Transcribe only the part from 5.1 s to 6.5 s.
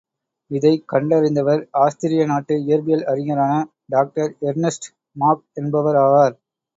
Mach என்பவர் ஆவார்.